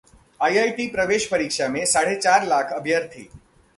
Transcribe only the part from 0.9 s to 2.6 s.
प्रवेश परीक्षा में साढ़े चार